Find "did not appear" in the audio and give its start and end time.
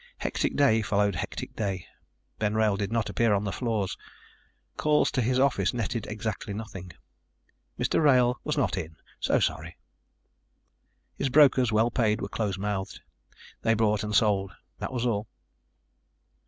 2.75-3.35